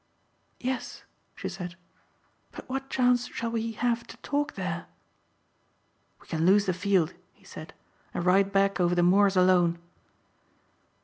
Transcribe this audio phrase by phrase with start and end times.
[0.59, 1.03] "Yes,"
[1.35, 1.75] she said,
[2.51, 4.87] "but what chance shall we have to talk there?"
[6.19, 7.75] "We can lose the field," he said,
[8.11, 9.77] "and ride back over the moors alone."